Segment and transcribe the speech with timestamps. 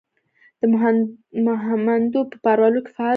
[0.61, 0.63] د
[1.49, 3.09] مهمندو په پارولو کې فعال دی.